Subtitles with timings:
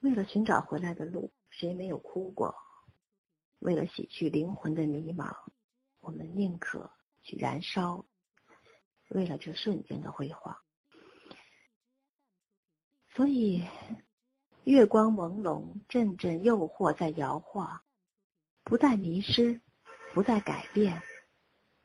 [0.00, 2.54] 为了寻找回来的路，谁没有哭过？
[3.58, 5.34] 为了洗去灵魂的迷茫，
[6.00, 6.90] 我们宁可
[7.22, 8.06] 去燃烧。
[9.08, 10.56] 为了这瞬间的辉煌，
[13.08, 13.66] 所以
[14.62, 17.82] 月光朦胧，阵阵诱惑在摇晃，
[18.62, 19.60] 不再迷失，
[20.14, 21.02] 不再改变。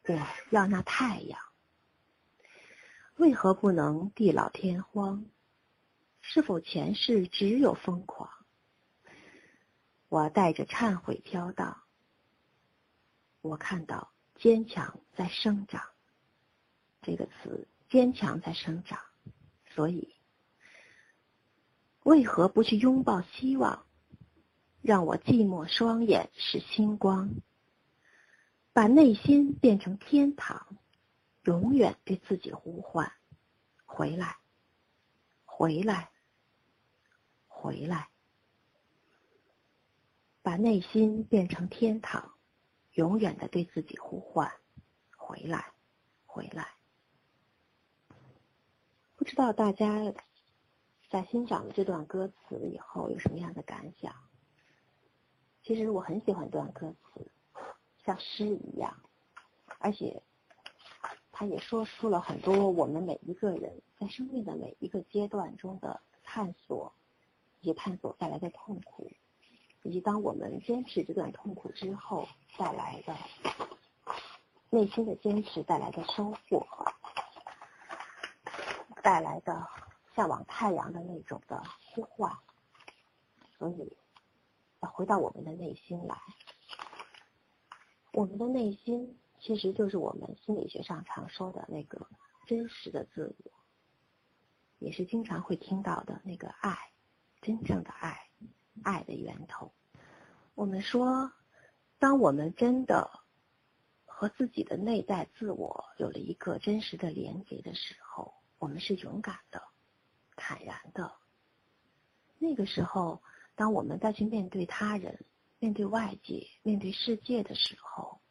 [0.07, 0.13] 我
[0.51, 1.39] 要那太阳，
[3.15, 5.25] 为何不能地老天荒？
[6.27, 8.29] 是否前世只有疯狂？
[10.09, 11.83] 我带着忏悔飘荡，
[13.41, 15.81] 我看到坚强在生长。
[17.03, 18.99] 这个词，坚强在生长。
[19.75, 20.15] 所以，
[22.03, 23.85] 为何不去拥抱希望？
[24.81, 27.29] 让我寂寞双眼是星光，
[28.73, 30.77] 把内心变成天堂，
[31.43, 33.11] 永远对自己呼唤：
[33.85, 34.37] 回来，
[35.45, 36.11] 回来。
[37.65, 38.09] 回来，
[40.43, 42.35] 把内心变成天堂，
[42.93, 44.51] 永远的对自己呼唤：
[45.17, 45.73] 回来，
[46.27, 46.75] 回来。
[49.15, 50.13] 不知道大家
[51.09, 54.13] 在欣赏了这段歌词以后有什么样的感想？
[55.63, 57.31] 其实我很喜欢这段歌词，
[58.03, 58.95] 像诗一样，
[59.79, 60.21] 而且
[61.31, 66.93] 它也说出了很多我们每一个人在生命的每一个阶段中的探索。
[67.65, 69.11] 以及探索带来的痛苦，
[69.81, 72.27] 以及当我们坚持这段痛苦之后
[72.59, 73.15] 带来的
[74.69, 76.63] 内心的坚持带来的收获，
[79.01, 79.67] 带来的
[80.15, 82.31] 向往太阳的那种的呼唤。
[83.57, 83.97] 所以，
[84.81, 86.15] 要回到我们的内心来。
[88.13, 92.07] 我们的内心其实就是我们心理学上常说的那个
[92.45, 93.51] 真实的自我，
[94.77, 96.91] 也是经常会听到的那个爱。
[97.45, 98.27] 真正的爱，
[98.81, 99.71] 爱的源头。
[100.55, 101.31] 我们说，
[101.99, 103.19] 当我们真的
[104.03, 109.61] 和自己的内在自我有了一个真实的连接的时候，我们是勇敢的、
[110.35, 111.13] 坦然的。
[112.39, 113.21] 那个时候，
[113.53, 115.23] 当我们再去面对他人、
[115.59, 118.21] 面对外界、面对世界的时候，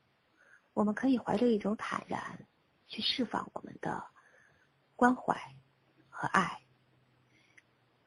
[0.72, 2.48] 我们可以怀着一种坦然，
[2.88, 4.04] 去释放我们的
[4.96, 5.54] 关怀
[6.10, 6.63] 和爱。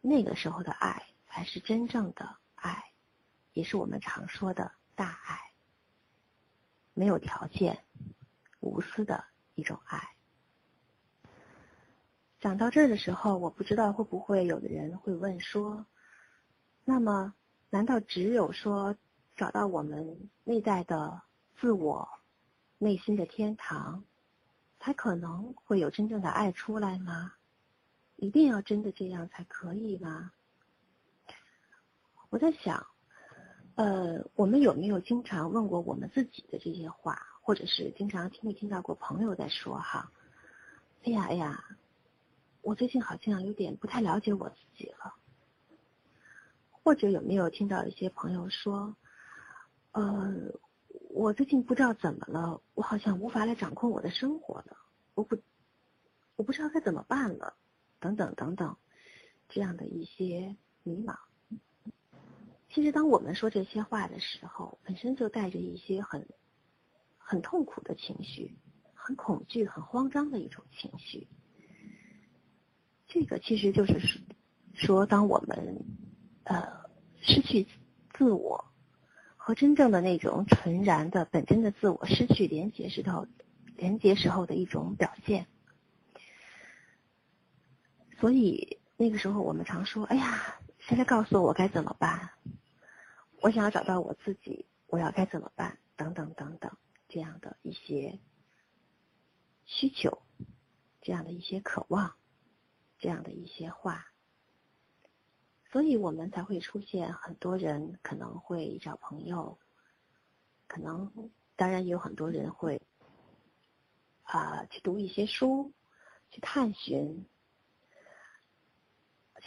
[0.01, 2.91] 那个时候的爱才是真正的爱，
[3.53, 5.51] 也是我们常说的大爱，
[6.93, 7.83] 没有条件、
[8.59, 9.25] 无私的
[9.55, 10.15] 一种爱。
[12.39, 15.85] 讲到这儿的时候，我不知道会不会有的人会问说
[16.85, 17.33] ：“那么，
[17.69, 18.95] 难道只有说
[19.35, 21.21] 找到我们内在的
[21.59, 22.07] 自我、
[22.77, 24.03] 内心的天堂，
[24.79, 27.33] 才可能会有真正的爱出来吗？”
[28.17, 30.31] 一定要真的这样才可以吗？
[32.29, 32.85] 我在想，
[33.75, 40.11] 呃，我们有没有经常问过我们自己的这些话，或者是经常听没听到过朋友在说哈？
[41.05, 41.63] 哎呀哎呀，
[42.61, 45.13] 我最近好像有点不太了解我自己了。
[46.83, 48.95] 或者有没有听到一些朋友说，
[49.91, 50.33] 呃，
[51.09, 54.77] 我最近不知道怎么了，我好像无法来掌控我的生活了，
[55.13, 55.37] 我不，
[56.35, 57.55] 我不知道该怎么办了。
[57.99, 58.77] 等等等等，
[59.49, 61.15] 这样的一些迷茫。
[62.69, 66.27] 其实，当我们说这些话的时候，本身就带着一些很
[67.17, 68.55] 很痛苦的情绪，
[68.93, 71.27] 很恐惧、很慌张的一种情绪。
[73.07, 73.99] 这个其实就是
[74.73, 75.85] 说，当我们
[76.43, 76.67] 呃
[77.21, 77.67] 失去
[78.13, 78.65] 自我
[79.37, 83.25] 和真正的那种纯然的本真的自我失去连接时候，
[83.75, 85.47] 连接时候的一种表现。
[88.19, 92.31] 所以那个时候，我们常说：“哎呀，谁来告诉我该怎么办？
[93.41, 95.77] 我想要找到我自己，我要该怎么办？
[95.95, 96.75] 等等等等，
[97.07, 98.19] 这样的一些
[99.65, 100.23] 需求，
[100.99, 102.15] 这样的一些渴望，
[102.97, 104.07] 这样的一些话，
[105.71, 109.59] 所以我们才会出现很多人可能会找朋友，
[110.67, 112.81] 可能当然也有很多人会
[114.23, 115.71] 啊去读一些书，
[116.31, 117.23] 去探寻。”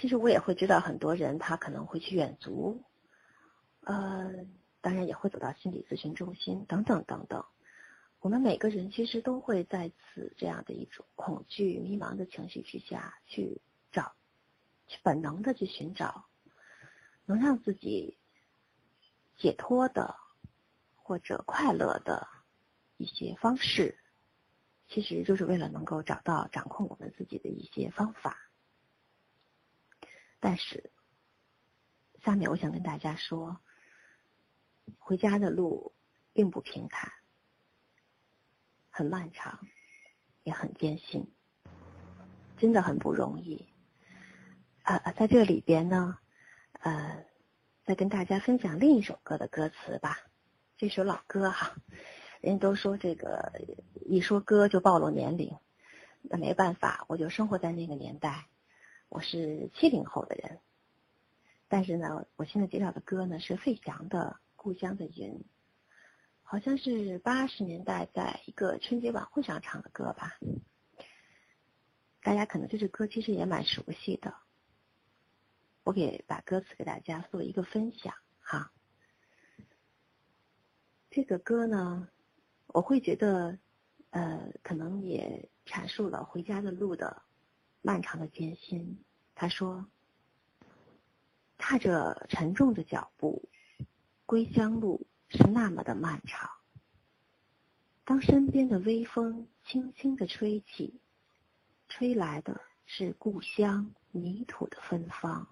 [0.01, 2.83] 其实我也会知道很多人，他可能会去远足，
[3.83, 4.47] 呃，
[4.81, 7.45] 当然也会走到心理咨询中心等等等等。
[8.21, 13.61] 我们每个人其实都会在此这样的一种恐惧、迷茫的情绪之下去
[13.93, 14.15] 找，
[14.87, 16.25] 去本能的去寻找
[17.27, 18.17] 能让自己
[19.37, 20.17] 解脱的
[20.95, 22.27] 或者快乐的
[22.97, 23.99] 一些方式，
[24.89, 28.50] 其实就是为了能够找到掌控我们自己的一些方法。
[30.41, 30.91] 但是，
[32.25, 33.61] 下面我想跟大家说，
[34.99, 35.93] 回家的路
[36.33, 37.13] 并不平坦，
[38.91, 39.61] 很漫长，
[40.43, 41.31] 也很艰辛，
[42.57, 43.69] 真的很不容易。
[44.83, 46.19] 啊啊，在这里边呢，
[46.81, 47.27] 呃，
[47.85, 50.19] 再跟大家分享另一首歌的歌词吧。
[50.79, 51.77] 这首老歌哈，
[52.41, 53.53] 人家都说这个
[54.07, 55.55] 一说歌就暴露年龄，
[56.23, 58.47] 那没办法，我就生活在那个年代，
[59.11, 60.61] 我是七零后的人。
[61.67, 65.33] 但是呢，我现在介绍的歌呢是费翔的《故乡的云》，
[66.43, 70.39] 好像是八十年代在一个春节晚会上唱的歌吧。
[72.23, 74.33] 大家可能对这歌其实也蛮熟悉的，
[75.83, 78.73] 我给把歌词给大家做一个分享哈。
[81.11, 82.09] 这个歌呢，
[82.69, 83.59] 我会觉得，
[84.11, 87.23] 呃，可能也阐述了回家的路的
[87.83, 89.05] 漫长的艰辛。
[89.35, 89.87] 他说
[91.57, 93.49] ：“踏着沉重的脚步，
[94.27, 96.51] 归乡路是那么的漫长。
[98.05, 101.01] 当身边的微风轻轻的吹起，
[101.89, 105.49] 吹来的是故乡泥土的芬芳。”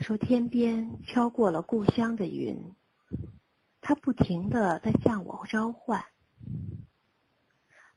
[0.00, 2.74] 说天边飘过了故乡的云，
[3.82, 6.02] 它不停的在向我召唤。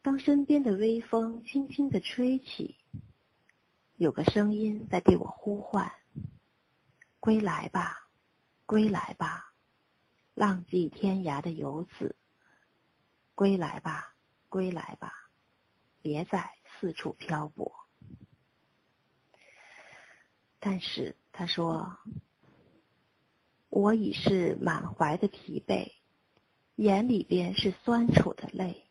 [0.04, 2.78] 当身边的微风轻轻的吹起，
[3.96, 5.92] 有个声音在对我呼唤
[7.20, 8.08] ：“归来吧，
[8.68, 9.52] 归来吧，
[10.36, 12.16] 浪迹天涯的游子。
[13.34, 14.14] 归来吧，
[14.50, 15.32] 归来吧，
[16.04, 17.74] 别再四处漂泊。”
[20.60, 21.16] 但是。
[21.36, 21.98] 他说
[23.70, 25.94] ：“我已是满怀的疲惫，
[26.76, 28.86] 眼里边是酸楚的泪。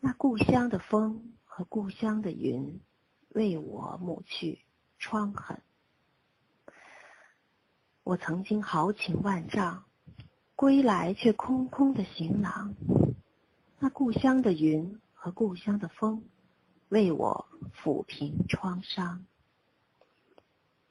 [0.00, 2.80] 那故乡的风和故乡的云，
[3.30, 4.60] 为我抹去
[4.98, 5.60] 疮痕。
[8.04, 9.84] 我曾经豪情万丈，
[10.54, 12.74] 归来却空空的行囊。
[13.80, 16.24] 那故乡的云和故乡的风，
[16.88, 19.26] 为我抚平创伤。”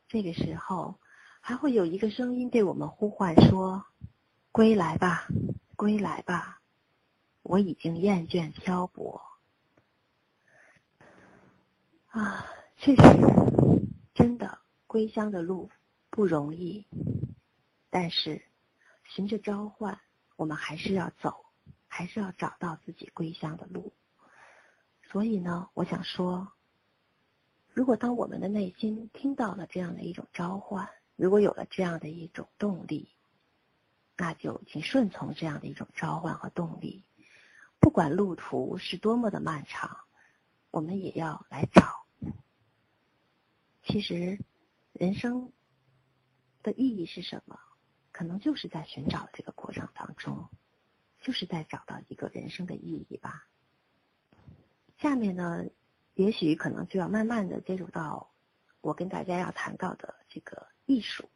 [0.09, 0.99] 这个时候，
[1.39, 3.85] 还会有一个声音对我们呼唤说
[4.51, 5.27] ：“归来吧，
[5.75, 6.56] 归来吧，
[7.47, 9.21] 我已经厌倦漂泊。”
[12.11, 12.45] 啊，
[12.75, 13.01] 确实，
[14.13, 15.69] 真的，归乡的路
[16.09, 16.85] 不容易，
[17.89, 18.43] 但是，
[19.03, 19.99] 循着召唤，
[20.35, 21.45] 我们还是要走，
[21.87, 23.93] 还是要找到自己归乡的路。
[25.09, 26.51] 所以呢，我想说。
[27.73, 33.07] 如果当我们的内心听到了这样的一种召唤，如果有了这样的一种动力，
[34.15, 37.03] 那就请顺从这样的一种召唤和动力。
[37.79, 39.97] 不管路途是多么的漫长，
[40.71, 42.05] 我们也要来找。
[43.83, 44.39] 其实，
[44.93, 45.51] 人生
[46.63, 47.59] 的意义是什么？
[48.11, 50.49] 可能就是在寻找这个过程当中，
[51.21, 53.47] 就是在找到一个人生的意义吧。
[54.97, 55.65] 下面呢？
[56.13, 58.33] 也许可能就要慢慢的接触到
[58.81, 61.29] 我跟大家要谈到的这个艺术、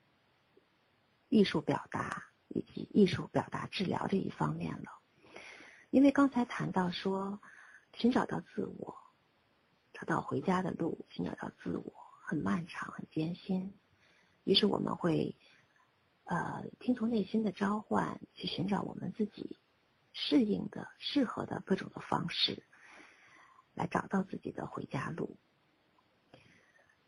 [1.29, 5.00] 艺术表达以及艺术表达治疗这一方面了。
[5.91, 7.39] 因为刚才谈到说，
[7.93, 8.97] 寻找到自我，
[9.93, 13.77] 找到回家的路，寻找到自我很漫长、很艰辛。
[14.43, 15.35] 于是我们会
[16.23, 19.59] 呃听从内心的召唤，去寻找我们自己
[20.13, 22.63] 适应的、适合的各种的方式。
[23.73, 25.37] 来找到自己的回家路。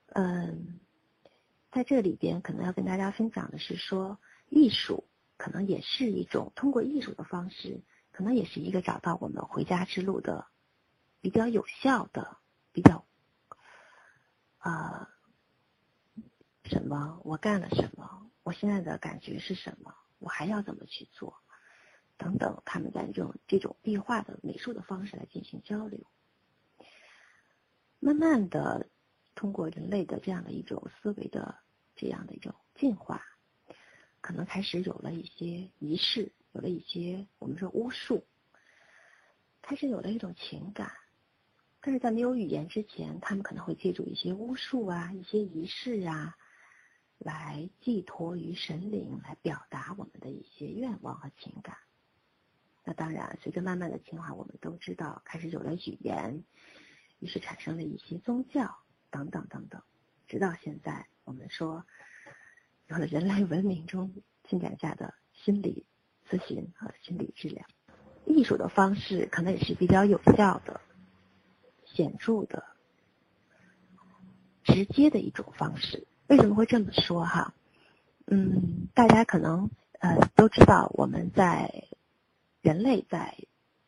[0.08, 0.80] 嗯，
[1.72, 4.18] 在这里边可能要跟大家分享的是说，
[4.48, 5.04] 艺术
[5.36, 7.82] 可能也是一种通过艺术的方式，
[8.14, 10.48] 可能也是一个找到我们回家之路的
[11.20, 12.38] 比较有效的、
[12.72, 13.06] 比较
[14.60, 15.10] 啊
[16.64, 17.20] 什么？
[17.26, 18.32] 我干了什么？
[18.44, 19.94] 我现在的感觉是什么？
[20.20, 21.42] 我还要怎么去做？
[22.16, 26.06] 等等，他们在用这种壁画的美术的方式来进行交流。
[28.00, 28.88] 慢慢的，
[29.34, 31.58] 通过人类的这样的一种思维的
[31.96, 33.26] 这样的一种进化，
[34.22, 38.26] 可能开始有了一些仪式，有了一些我们说巫术，
[39.62, 40.92] 开始有了一种情感。
[41.82, 46.38] 但是在没有语言之前，他们可能会借助一些巫术啊、一些仪式啊，
[47.18, 51.76] 来寄托于神灵，来表达我们的一些愿望和情感。
[52.86, 56.44] 那当然，随着慢慢的进化，我们都知道开始有了语言。
[57.20, 58.80] 于是产生了一些宗教
[59.10, 59.82] 等等等等，
[60.28, 61.86] 直到现在，我们说
[62.88, 65.86] 有了人类文明中进展下的心理
[66.34, 67.64] 咨询和心理治疗，
[68.26, 70.82] 艺术的方式可能也是比较有效的、
[71.86, 72.64] 显著的，
[74.64, 76.08] 直接的一种方式。
[76.26, 77.54] 为什么会这么说哈？
[78.26, 81.86] 嗯，大家可能呃都知道，我们在
[82.62, 83.38] 人类在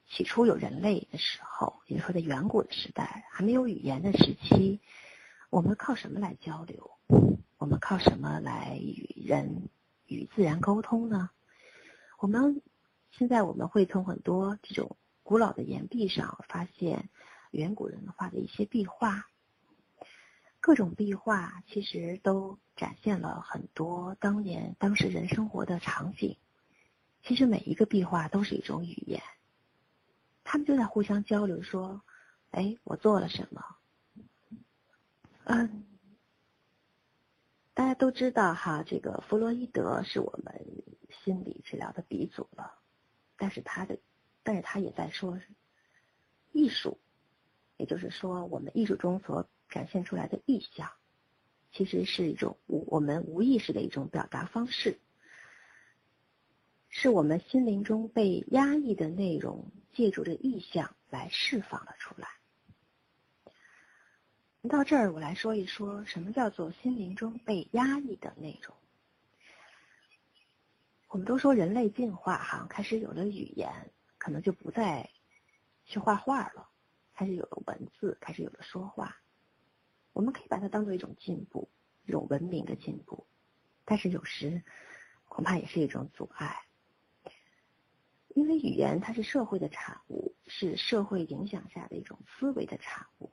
[0.08, 4.82] 起初有人类的时候，也就是说在远古的时代，还没有语言的时期，
[5.50, 6.92] 我们靠什么来交流？
[7.58, 9.70] 我们靠什么来与人
[10.06, 11.32] 与自然沟通呢？
[12.18, 12.62] 我们
[13.12, 17.10] 现在我们会从很多这种古老的岩壁上发现
[17.52, 19.26] 远古人画的一些壁画。
[20.60, 26.38] 各种壁画其实都展现了很多当年当时人生活的场景。
[27.22, 29.22] 其实每一个壁画都是一种语言，
[30.44, 32.02] 他们就在互相交流，说
[32.52, 33.64] ：“哎，我做了什么？”
[35.46, 35.86] 嗯，
[37.76, 40.66] 大家都知道哈，这个弗洛伊德是我们
[41.24, 42.80] 心理治疗的鼻祖了，
[43.38, 44.00] 但是他的，
[44.42, 45.40] 但是他也在说，
[46.52, 46.98] 艺术，
[47.78, 49.48] 也就是说我们艺术中所。
[49.68, 50.92] 展现出来的意象，
[51.72, 55.00] 其实是一种无我们无意识的一种表达方式，
[56.88, 62.28] 是我们心灵中被压抑的内容，借助着意象来释放了出来。
[64.68, 68.76] 到这儿，我来说一说什么叫做心灵中被压抑的内容。
[71.10, 75.10] 我们都说人类进化哈，开始有了语言，可能就不再
[75.86, 76.70] 去画画了，
[77.14, 79.18] 开始有了文字，开始有了说话。
[80.14, 81.70] 我们可以把它当做一种进步，
[82.06, 83.28] 一种文明的进步，
[83.84, 84.64] 但是有时
[85.28, 86.64] 恐怕也是一种阻碍，
[88.30, 93.32] 因为语言它是社会的产物，是社会影响下的一种思维的产物。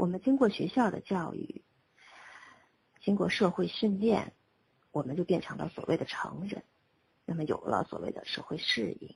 [0.00, 1.60] 我们经过学校的教育，
[3.02, 4.32] 经过社会训练，
[4.92, 6.62] 我们就变成了所谓的成人，
[7.26, 9.14] 那么有了所谓的社会适应。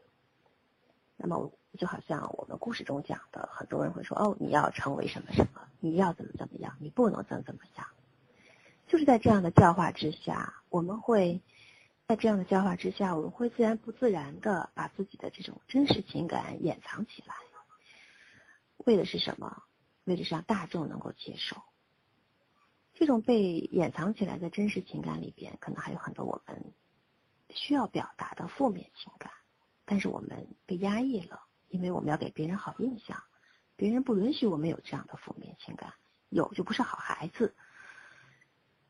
[1.17, 7.87] 那么就好像我们故事中讲的，很多人会说：“哦，你要成为什么什么，你要怎么怎么样，你不能怎么怎么样。”
[8.87, 11.41] 就是在这样的教化之下，我们会
[12.07, 17.35] 在这样的教化之下，我们会自然不自然的把自己的这种真实情感掩藏起来，
[18.85, 19.62] 为的是什么？
[20.04, 21.56] 为了让大众能够接受。
[22.94, 26.73] 这种被掩藏起来的真实情感里边，可能还有很多我们
[27.50, 29.32] 需要表达的负面情感。
[29.84, 33.23] 但是我们被压抑了，因为我们要给别人好印象，
[33.76, 35.92] 别人不允许我们有这样的负面情感，
[36.28, 37.54] 有就不是好孩子，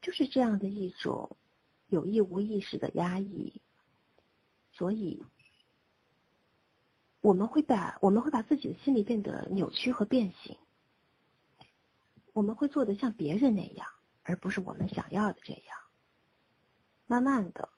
[0.03, 1.37] 就是这样的一种
[1.89, 3.61] 有意无意识的压抑，
[4.73, 5.25] 所以
[7.21, 10.59] 我们会把我们会把自己的心理变得扭曲和变形，
[12.35, 13.89] 我们会做的像别人那样，
[14.25, 15.79] 而不是我们想要的这样，
[17.07, 17.71] 慢慢的，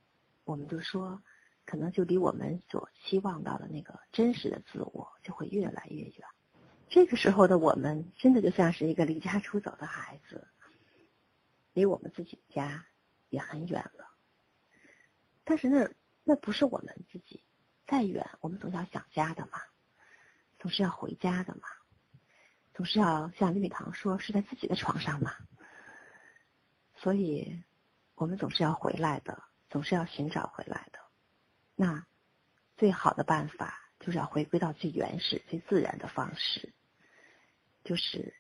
[0.43, 1.23] 我们就说。
[1.69, 6.29] 可能就离我们所期望到的那个真实的自我就会越来越远。
[6.89, 10.47] 这个时候的我们，真的就像是一个离家出走的孩子，
[11.73, 12.87] 离我们自己家
[13.31, 14.07] 也很远了。
[15.43, 15.91] 但是那
[16.23, 17.43] 那不是我们自己，
[17.85, 19.59] 再远我们总要想家的嘛，
[20.61, 21.63] 总是要回家的嘛，
[22.77, 25.33] 总是要像李米堂说是在自己的床上嘛。
[26.95, 27.63] 所以，
[28.15, 30.99] 我们总是要回来的，总是要寻找回来的。
[31.75, 32.07] 那
[32.77, 36.75] 最好的办法就是要回归到最原始、最自然的方式，
[37.83, 38.35] 就是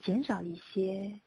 [0.00, 1.20] 减少一些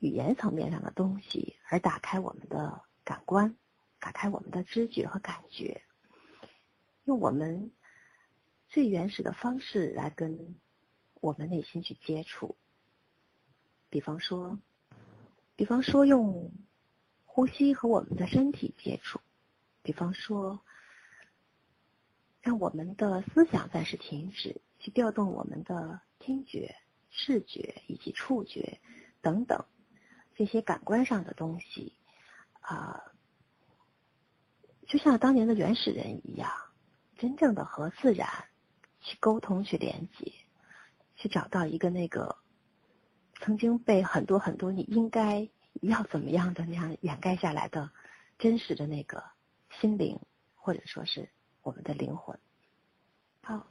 [0.00, 3.56] 语言层面上的东西，而打开我们的感官，
[4.00, 5.82] 打开我们的知觉和感觉，
[7.04, 7.70] 用我们
[8.70, 10.54] 最原始的方式来跟
[11.20, 12.56] 我们内心去接触。
[13.88, 14.60] 比方说，
[15.56, 16.52] 比方说用
[17.24, 19.20] 呼吸和我们的身体接触。
[19.82, 20.60] 比方说，
[22.40, 26.76] 让我们的思想暂时停止，去调动我们的听觉、
[27.08, 28.80] 视觉以及触觉
[29.20, 29.64] 等等
[30.36, 31.92] 这些感官上的东西，
[32.60, 33.02] 啊，
[34.86, 36.48] 就像当年的原始人一样，
[37.16, 38.28] 真正的和自然
[39.00, 40.32] 去沟通、去连接，
[41.16, 42.36] 去找到一个那个
[43.40, 45.48] 曾经被很多很多你应该
[45.82, 47.90] 要怎么样的那样掩盖下来的
[48.38, 49.24] 真实的那个。
[49.80, 50.18] 心灵，
[50.56, 51.30] 或者说是
[51.62, 52.36] 我们的灵魂。
[53.40, 53.68] 好，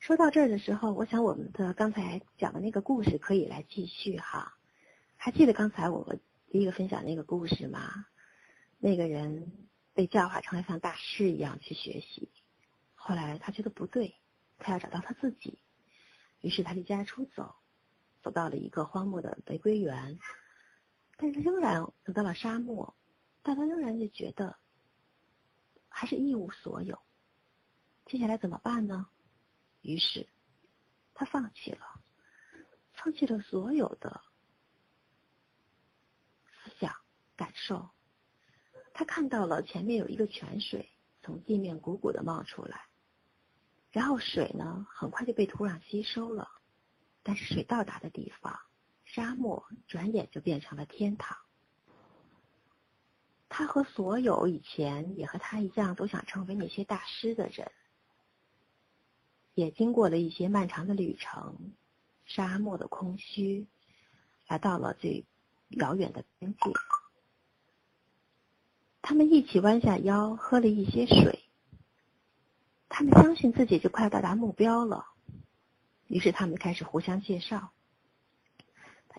[0.00, 4.58] 说到这儿的时候，我想我们的刚才讲的那个故事可以来继续哈。
[5.16, 6.16] 还记得刚才我
[6.50, 8.06] 第一个分享那个故事吗？
[8.78, 9.52] 那个人
[9.94, 12.28] 被教化成了像大师一样去学习，
[12.96, 14.16] 后来他觉得不对，
[14.58, 15.58] 他要找到他自己，
[16.40, 17.56] 于是他离家出走，
[18.22, 20.18] 走到了一个荒漠的玫瑰园，
[21.16, 22.96] 但是他仍然走到了沙漠，
[23.42, 24.58] 但他仍然就觉得。
[25.98, 27.00] 还是一无所有，
[28.04, 29.08] 接下来怎么办呢？
[29.80, 30.28] 于是
[31.14, 31.86] 他放弃了，
[32.92, 34.20] 放弃了所有的
[36.50, 36.94] 思想
[37.34, 37.88] 感受。
[38.92, 40.90] 他看到了前面有一个泉水
[41.22, 42.88] 从地面汩汩的冒出来，
[43.96, 46.50] 然后水呢很快就被土壤吸收了，
[47.22, 48.60] 但是水到达的地方，
[49.06, 51.38] 沙漠转眼就变成了天堂。
[53.48, 57.72] 他和所有以前也和他一样都想成为那些大师的人，
[59.54, 61.72] 也经过了一些漫长的旅程，
[62.26, 63.66] 沙漠的空虚，
[64.46, 65.24] 来到了最
[65.70, 66.58] 遥远的边界。
[69.00, 71.44] 他们一起弯下腰，喝了一些水。
[72.98, 75.04] 他们相信自己就快要到达目标了，
[76.06, 77.70] 于是他们开始互相介绍。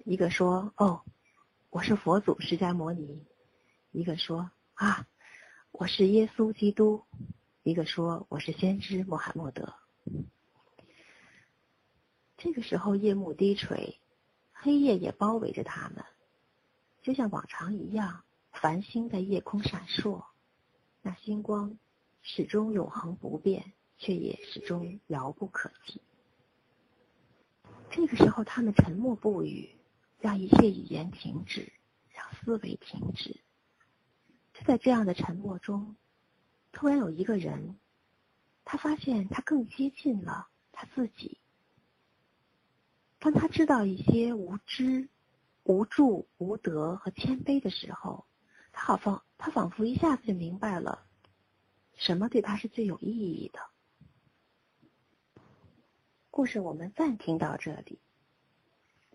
[0.04, 1.04] 一个说：“哦，
[1.70, 3.24] 我是佛祖释迦牟尼。”
[3.94, 5.06] 一个说：“啊，
[5.70, 7.04] 我是耶稣基督。”
[7.62, 9.76] 一个说：“我是先知穆罕默德。”
[12.36, 14.02] 这个时候，夜幕低垂，
[14.54, 16.04] 黑夜也包围着他们，
[17.04, 18.24] 就像往常一样。
[18.54, 20.26] 繁星在夜空闪烁，
[21.04, 21.78] 那星光
[22.30, 26.02] 始终永恒不变，却也始终遥不可及。
[27.90, 29.70] 这个时候，他们沉默不语，
[30.20, 31.72] 让一切语言停止，
[32.12, 33.40] 让思维停止。
[34.54, 35.96] 就在这样的沉默中，
[36.74, 37.80] 突然有一个人，
[38.66, 41.40] 他发现他更接近了他自己。
[43.20, 45.08] 当他知道一些无知、
[45.64, 48.26] 无助、无德和谦卑的时候，
[48.74, 51.07] 他好仿，他仿佛一下子就明白了，
[51.98, 53.60] 什么对他是最有意义的。
[56.30, 58.00] 故事我们暂停到这里，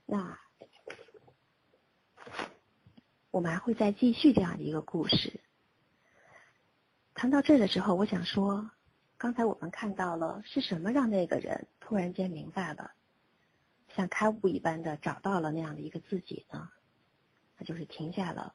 [0.05, 0.39] 那
[3.31, 5.41] 我们还会再继续这样的一个故事。
[7.15, 8.71] 谈到这的时候，我想说，
[9.17, 12.93] 刚才我们看到了是什么让那个人突然间明白了，
[13.95, 16.69] 像开悟一般的找到了那样的一个自己呢？
[17.57, 18.55] 那就是停下了。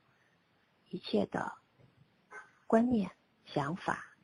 [0.89, 1.53] 一切的
[2.65, 3.11] 观念、
[3.45, 4.16] 想法，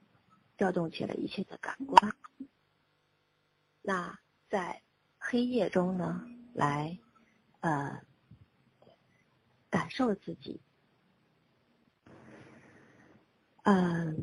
[0.57, 2.15] 调动起了一切的感官。
[3.81, 4.81] 那在
[5.17, 6.97] 黑夜中呢，来
[7.59, 8.01] 呃
[9.69, 10.61] 感受自己。
[13.63, 14.15] 嗯，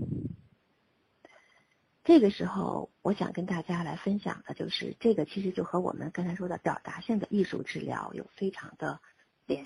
[2.04, 9.00] 这个时候我想跟大家来分享的就是，这个其实就和我们刚才说的表达性的艺术治疗有非常的
[9.46, 9.64] 联。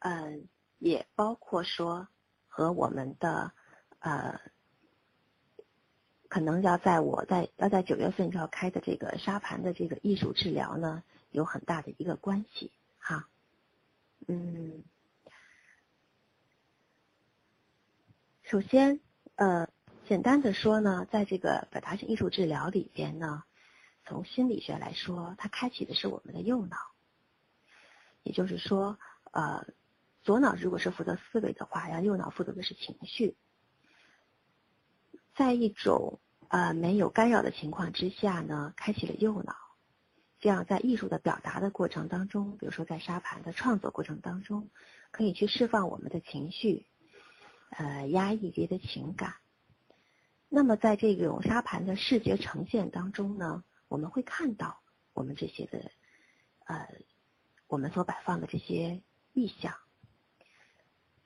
[0.00, 0.48] 嗯。
[0.78, 2.06] 也包括说
[2.48, 3.50] 和我们的
[3.98, 4.38] 呃，
[6.36, 13.26] 可能要在我在要在九月份就要开的这个沙盘的这个艺术治疗呢，有很大的一个关系哈。
[14.28, 14.84] 嗯，
[18.42, 19.00] 首先
[19.36, 19.70] 呃，
[20.06, 23.44] 简单的说呢，在这个表达性艺术治疗里边呢，
[24.04, 26.76] 从心理学来说，它开启的是我们的右脑，
[28.22, 28.98] 也就是说
[29.30, 29.66] 呃。
[30.22, 33.36] 左脑如果是负责思维的话，然后右脑负责的是情绪。
[35.34, 39.56] 在一种呃没有干扰的情况之下呢，开启了右脑，
[40.40, 44.68] 这样在艺术的表达的过程当中，比如说在沙盘的创作过程当中，
[45.10, 46.86] 可以去释放我们的情绪，
[47.70, 49.34] 呃压抑这些的情感。
[50.48, 54.80] 那么在这种沙盘的视觉呈现当中呢，我们会看到
[55.12, 55.90] 我们这些的
[56.66, 56.88] 呃
[57.66, 59.74] 我们所摆放的这些意象。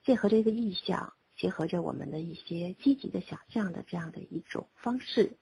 [0.02, 5.38] 结合这个意象，结合着我们的一些积极的想象的这样的一种方式，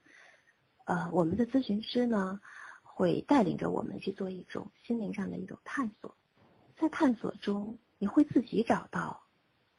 [0.85, 2.39] 呃，我们的咨询师呢
[2.83, 6.15] 会带领着我们去做一种心灵上的一种探索，
[6.77, 9.23] 在探索中，你会自己找到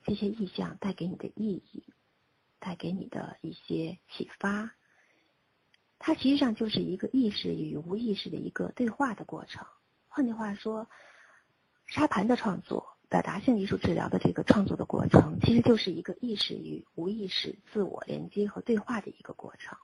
[0.04, 1.84] 这些意象带给你的意义，
[2.58, 4.72] 带给你的一些启发。
[5.98, 9.66] 它实际上就是一个意识与无意识的一个对话的过程。
[10.08, 10.86] 换句话说，
[11.86, 12.89] 沙盘的创作。
[13.10, 19.76] 表达性艺术治疗的这个创作的过程，其实就是一个意识与无意识自我连接和对话的一个过程。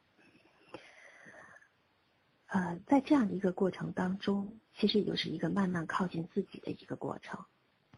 [2.47, 7.45] 呃，在这样的一个过程当中，其实也就是一个慢慢靠近自己的一个过程。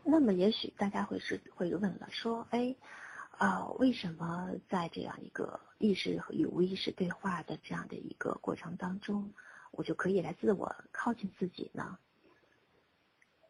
[0.03, 2.75] 那么，也许大家会是会问了，说，哎，
[3.37, 9.31] 啊，为什么在这样一个意识与无意识对话的这样的一个过程当中，
[9.73, 11.99] 我就可以来自我靠近自己呢？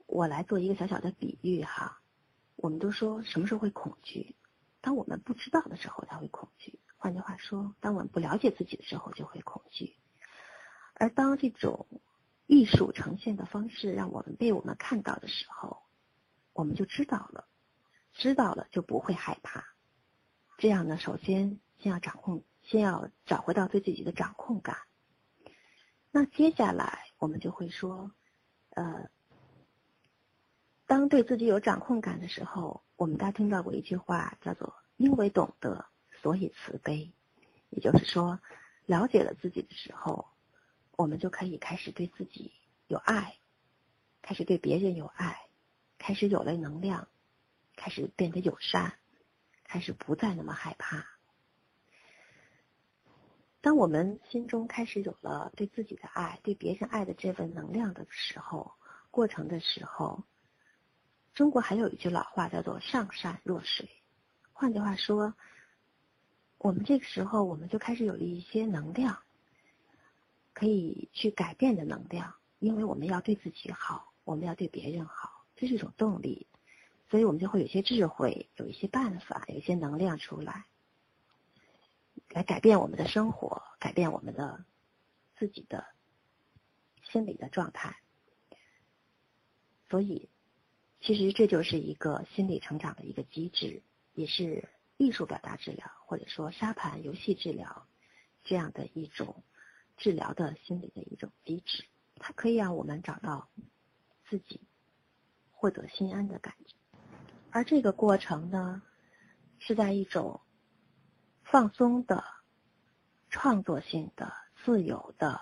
[0.08, 2.00] 我来做一个小小的比喻哈，
[2.56, 4.34] 我们都说什么时候会恐惧？
[4.80, 6.80] 当我们不知道的时候才会恐惧。
[6.96, 9.96] 换句话说，当我们不了解自己的时候就会恐惧。
[10.94, 11.86] 而当这种
[12.46, 15.82] 艺术呈现的方式让我们被我们看到的时候，
[16.54, 17.46] 我们就知道了，
[18.14, 19.62] 知道了就不会害怕。
[20.56, 24.78] 这样呢，首先先要掌控，先要找回到对自己的掌控感。
[26.10, 28.10] 那接下来我们就会说。
[28.70, 29.10] 呃，
[30.88, 35.84] 当对自己有掌控感的时候，我们大家听到过一句话，叫做“因为懂得，
[36.22, 37.12] 所以慈悲”。
[37.68, 38.40] 也就是说，
[38.86, 40.28] 了解了自己的时候，
[40.96, 42.54] 我们就可以开始对自己
[42.86, 43.36] 有爱，
[44.22, 45.42] 开始对别人有爱，
[45.98, 47.08] 开始有了能量，
[47.76, 48.94] 开始变得友善，
[49.64, 51.04] 开始不再那么害怕。
[53.60, 58.72] 当我们心中开始有了对自己的爱、对别人爱的这份能量的时候，
[59.10, 60.24] 过程的时候，
[61.38, 63.88] 中国还有一句老话叫做“上善若水”。
[64.52, 65.34] 换句话说，
[66.58, 69.22] 我们这个时候我们就开始有了一些能量，
[70.52, 76.48] 可以去改变的能量，因为我们要对自己好，我们要对别人好，这是一种动力，
[77.08, 80.64] 所以我们就会有些智慧，有一些办法，有一些能量出来。
[82.30, 84.64] 来改变我们的生活，改变我们的
[85.36, 85.86] 自己的
[87.04, 87.96] 心理的状态。
[89.88, 90.28] 所以，
[91.00, 93.82] 其实这就是一个心理成长的一个机制，
[94.14, 97.86] 也是艺术表达治疗或者说沙盘游戏治疗
[98.44, 99.42] 这样的一种
[99.96, 101.84] 治疗的心理的一种机制。
[102.16, 103.48] 它可以让我们找到
[104.28, 104.60] 自己，
[105.52, 106.74] 获得心安的感觉。
[107.50, 108.82] 而这个过程呢，
[109.58, 110.40] 是在一种。
[111.50, 112.24] 放松的、
[113.30, 115.40] 创作性的、自由的，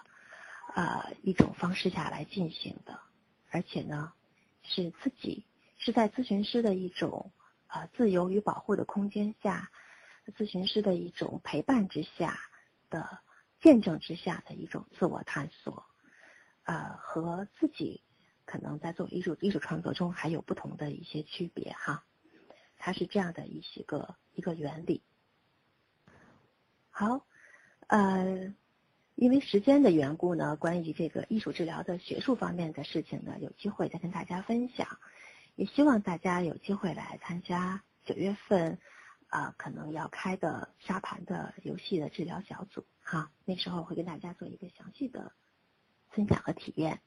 [0.73, 3.01] 呃，一种方式下来进行的，
[3.51, 4.12] 而且呢，
[4.68, 5.46] 是自己
[5.79, 7.33] 是在咨询师的一种
[7.68, 9.70] 呃自由与保护的空间下，
[10.37, 12.38] 咨询师的一种陪伴之下
[12.90, 13.20] 的
[13.61, 15.85] 见证之下的一种自我探索，
[16.64, 18.02] 呃，和自己
[18.44, 22.05] 可能在做艺术艺术创作中还有不同的一些区别哈，
[22.76, 25.02] 它是这样的一些个一个原理。
[26.90, 27.26] 好，
[27.88, 28.55] 呃，
[29.16, 34.87] 因为时间的缘故呢，关于这个艺术治疗的学术方面的事情呢，有机会再跟大家分享。
[35.55, 38.79] 也希望大家有机会来参加九月份
[39.29, 43.31] 啊，可能要开的沙盘的游戏的治疗小组哈。
[43.46, 45.33] 那时候会跟大家做一个详细的
[46.11, 47.00] 分享和体验。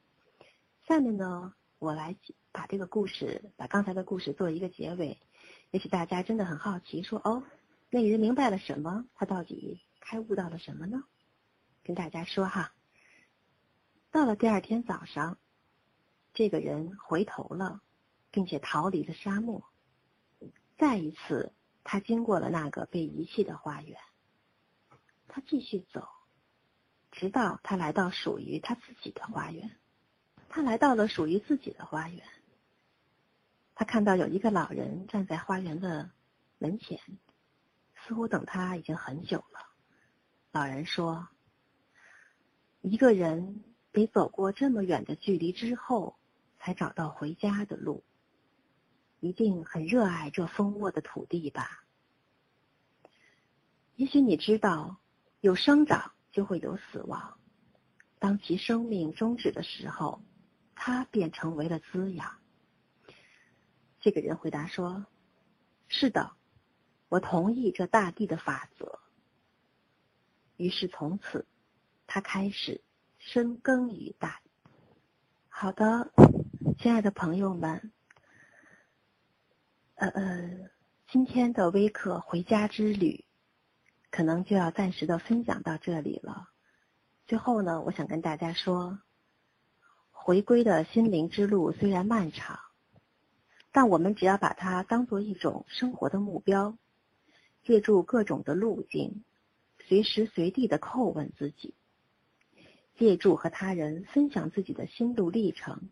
[0.88, 2.16] 下面呢，我来
[2.50, 5.20] 把这个故事，把刚才的故事做一个结尾。
[5.70, 7.44] 也许大家真的很好奇，说哦。
[7.88, 9.04] 那个人明白了什么？
[9.14, 11.04] 他到底开悟到了什么呢？
[11.82, 12.72] 跟大家说哈，
[14.10, 15.38] 到了第二天早上，
[16.34, 17.80] 这个人回头了，
[18.30, 19.64] 并且逃离了沙漠。
[20.78, 21.52] 再一次，
[21.84, 23.98] 他经过了那个被遗弃的花园。
[25.28, 26.08] 他继续走，
[27.10, 29.76] 直到他来到属于他自己的花园。
[30.48, 32.24] 他来到了属于自己的花园。
[33.74, 36.10] 他看到有一个老人站在花园的
[36.58, 37.00] 门前。
[38.06, 39.68] 似乎等他已经很久了。
[40.52, 41.28] 老人说
[42.82, 43.62] ：“一个人
[43.92, 46.16] 得走过这么远的距离之后，
[46.58, 48.04] 才找到回家的路。
[49.20, 51.84] 一定很热爱这蜂窝的土地吧？
[53.96, 54.98] 也许你知道，
[55.40, 57.38] 有生长就会有死亡。
[58.18, 60.22] 当其生命终止的时候，
[60.74, 62.38] 它便成为了滋养。”
[64.00, 65.04] 这个人回答说
[65.88, 66.32] ：“是的。”
[67.10, 69.00] 我同意这大地的法则。
[70.56, 71.44] 于是从此，
[72.12, 72.80] 他开始
[73.18, 74.40] 深耕于大。
[75.48, 76.10] 好的，
[76.76, 77.92] 亲爱的朋友们，
[79.94, 80.70] 呃呃，
[81.06, 83.24] 今天的微课回家之旅，
[84.10, 86.48] 可能就要暂时的分享到这里了。
[87.28, 88.98] 最后呢，我想跟大家说，
[90.10, 92.58] 回归的心灵之路虽然漫长，
[93.70, 96.76] 但我们只要把它当做一种生活的目标。
[97.62, 99.22] 借助各种的路径，
[99.86, 101.74] 随时随地的叩问自己；
[103.00, 105.88] 借助和他人分享自己的心路历程，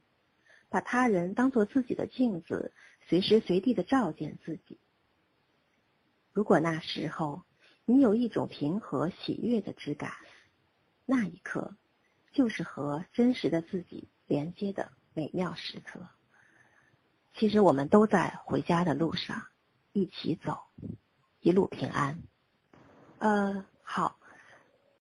[0.69, 2.75] 把他人当做自己的镜子，
[3.07, 4.79] 随时随地的照见自己。
[6.35, 7.45] 如果那时候
[7.87, 10.13] 你有一种平和喜悦的质感，
[11.07, 11.79] 那一刻
[12.33, 16.07] 就是和真实的自己连接的美妙时刻。
[17.33, 19.47] 其实我们都在回家的路上，
[19.93, 20.59] 一起走。
[21.41, 22.19] 一路平安。
[23.19, 24.18] 呃，好，